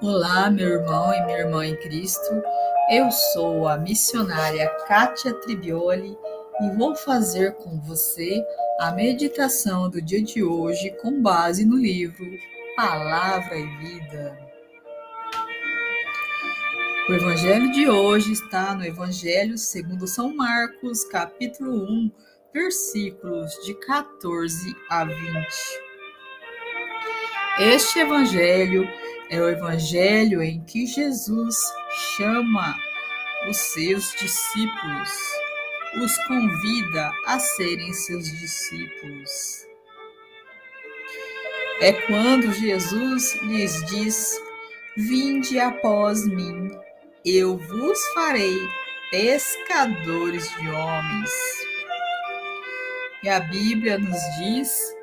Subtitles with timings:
[0.00, 2.40] Olá, meu irmão e minha irmã em Cristo.
[2.88, 6.16] Eu sou a missionária Kátia Tribioli
[6.60, 8.40] e vou fazer com você
[8.78, 12.24] a meditação do dia de hoje com base no livro
[12.76, 14.38] Palavra e Vida.
[17.08, 22.12] O evangelho de hoje está no Evangelho segundo São Marcos, capítulo 1,
[22.54, 25.18] versículos de 14 a 20.
[27.58, 28.88] Este evangelho
[29.30, 31.56] é o evangelho em que Jesus
[32.16, 32.74] chama
[33.48, 35.10] os seus discípulos,
[36.02, 39.66] os convida a serem seus discípulos.
[41.80, 44.40] É quando Jesus lhes diz:
[44.96, 46.70] Vinde após mim,
[47.24, 48.58] eu vos farei
[49.10, 51.30] pescadores de homens.
[53.22, 54.94] E a Bíblia nos diz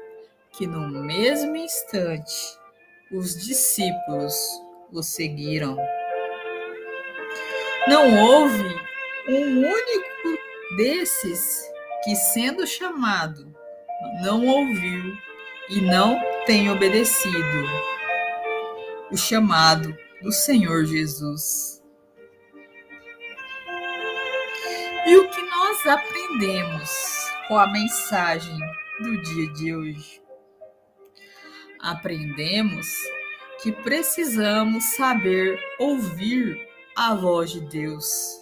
[0.51, 2.64] que no mesmo instante
[3.11, 4.35] os discípulos
[4.91, 5.77] o seguiram.
[7.87, 8.75] Não houve
[9.27, 11.63] um único desses
[12.03, 13.53] que, sendo chamado,
[14.23, 15.17] não ouviu
[15.69, 17.35] e não tem obedecido
[19.11, 21.83] o chamado do Senhor Jesus.
[25.05, 28.57] E o que nós aprendemos com a mensagem
[28.99, 30.24] do dia de hoje?
[31.85, 32.87] Aprendemos
[33.61, 38.41] que precisamos saber ouvir a voz de Deus.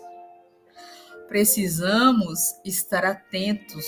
[1.28, 3.86] Precisamos estar atentos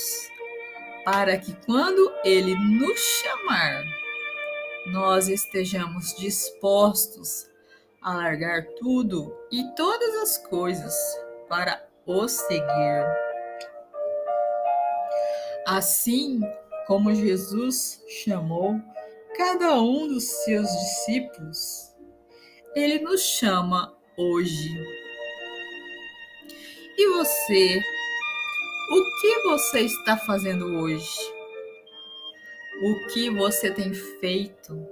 [1.05, 3.83] para que quando Ele nos chamar,
[4.87, 7.49] nós estejamos dispostos
[8.01, 10.93] a largar tudo e todas as coisas
[11.47, 13.05] para o seguir.
[15.65, 16.41] Assim
[16.87, 18.79] como Jesus chamou
[19.37, 21.93] cada um dos seus discípulos,
[22.75, 24.69] ele nos chama hoje.
[26.97, 27.81] E você?
[28.91, 31.33] O que você está fazendo hoje?
[32.83, 34.87] O que você tem feito?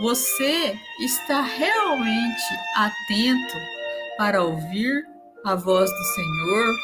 [0.00, 2.42] Você está realmente
[2.74, 3.56] atento
[4.16, 5.04] para ouvir
[5.44, 6.74] a voz do Senhor?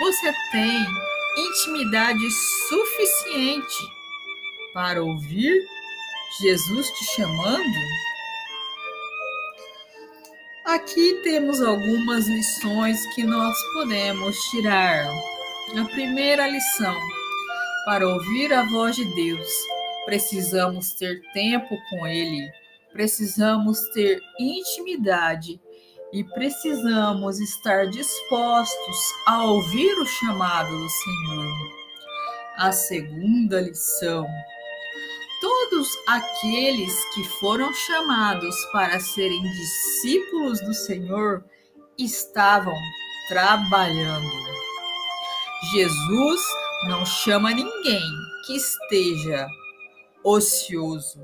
[0.00, 0.86] Você tem
[1.36, 2.30] intimidade
[2.68, 3.76] suficiente
[4.72, 5.66] para ouvir
[6.40, 8.06] Jesus te chamando?
[10.64, 15.06] Aqui temos algumas lições que nós podemos tirar.
[15.76, 16.96] A primeira lição:
[17.84, 19.48] para ouvir a voz de Deus,
[20.04, 22.50] precisamos ter tempo com Ele,
[22.92, 25.60] precisamos ter intimidade
[26.16, 28.96] e precisamos estar dispostos
[29.26, 31.46] a ouvir o chamado do Senhor.
[32.56, 34.26] A segunda lição:
[35.42, 41.44] todos aqueles que foram chamados para serem discípulos do Senhor
[41.98, 42.74] estavam
[43.28, 44.26] trabalhando.
[45.70, 46.40] Jesus
[46.88, 48.02] não chama ninguém
[48.46, 49.46] que esteja
[50.24, 51.20] ocioso.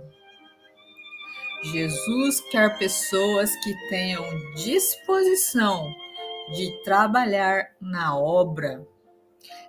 [1.63, 4.25] Jesus quer pessoas que tenham
[4.55, 5.95] disposição
[6.55, 8.85] de trabalhar na obra.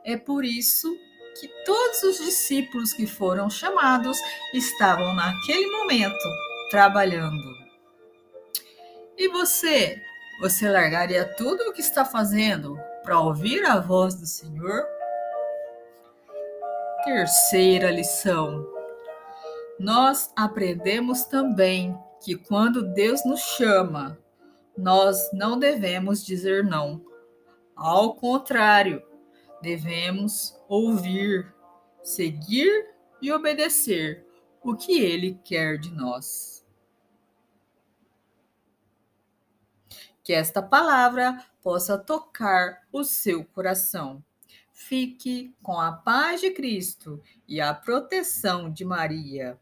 [0.03, 0.91] É por isso
[1.39, 4.17] que todos os discípulos que foram chamados
[4.53, 6.27] estavam naquele momento
[6.71, 7.63] trabalhando.
[9.17, 10.01] E você?
[10.41, 14.83] Você largaria tudo o que está fazendo para ouvir a voz do Senhor?
[17.05, 18.65] Terceira lição
[19.83, 24.17] nós aprendemos também que quando Deus nos chama,
[24.77, 27.05] nós não devemos dizer não.
[27.75, 29.03] Ao contrário,
[29.61, 31.53] devemos ouvir,
[32.01, 34.25] seguir e obedecer
[34.61, 36.65] o que Ele quer de nós.
[40.23, 44.23] Que esta palavra possa tocar o seu coração.
[44.71, 49.59] Fique com a paz de Cristo e a proteção de Maria.